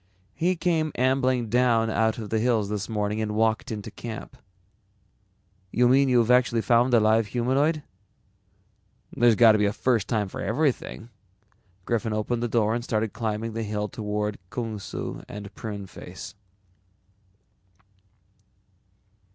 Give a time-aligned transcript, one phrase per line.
[0.33, 4.35] "He came ambling down out of the hills this morning and walked into camp."
[5.71, 7.83] "You mean you've actually found a live humanoid?"
[9.15, 11.11] "There's got to be a first time for everything."
[11.85, 16.33] Griffin opened the door and started climbing the hill toward Kung Su and Pruneface.